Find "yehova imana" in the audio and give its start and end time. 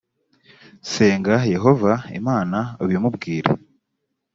1.53-2.57